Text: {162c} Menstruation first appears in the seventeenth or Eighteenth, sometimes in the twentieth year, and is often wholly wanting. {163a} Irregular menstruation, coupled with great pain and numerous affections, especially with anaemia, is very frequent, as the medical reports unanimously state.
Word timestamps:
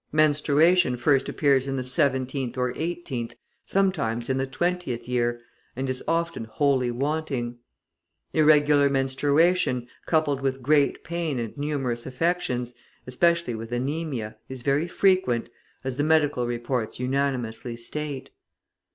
{162c} 0.11 0.13
Menstruation 0.13 0.97
first 0.97 1.29
appears 1.29 1.67
in 1.67 1.75
the 1.75 1.83
seventeenth 1.83 2.57
or 2.57 2.73
Eighteenth, 2.75 3.35
sometimes 3.65 4.31
in 4.31 4.37
the 4.37 4.47
twentieth 4.47 5.07
year, 5.07 5.39
and 5.75 5.87
is 5.91 6.03
often 6.07 6.45
wholly 6.45 6.89
wanting. 6.89 7.59
{163a} 8.33 8.33
Irregular 8.39 8.89
menstruation, 8.89 9.87
coupled 10.07 10.41
with 10.41 10.63
great 10.63 11.03
pain 11.03 11.37
and 11.37 11.55
numerous 11.55 12.07
affections, 12.07 12.73
especially 13.05 13.53
with 13.53 13.71
anaemia, 13.71 14.37
is 14.49 14.63
very 14.63 14.87
frequent, 14.87 15.49
as 15.83 15.97
the 15.97 16.03
medical 16.03 16.47
reports 16.47 16.99
unanimously 16.99 17.77
state. 17.77 18.31